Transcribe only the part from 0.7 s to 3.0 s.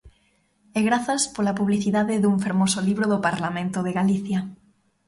E grazas pola publicidade dun fermoso